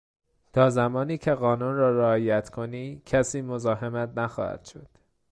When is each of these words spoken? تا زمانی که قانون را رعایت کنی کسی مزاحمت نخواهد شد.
تا 0.53 0.69
زمانی 0.69 1.17
که 1.17 1.33
قانون 1.33 1.75
را 1.75 1.99
رعایت 1.99 2.49
کنی 2.49 3.01
کسی 3.05 3.41
مزاحمت 3.41 4.17
نخواهد 4.17 4.65
شد. 4.65 4.87